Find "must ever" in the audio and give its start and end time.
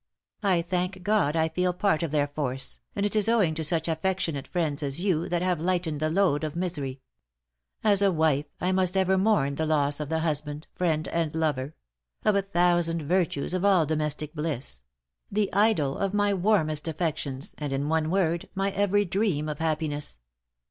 8.71-9.15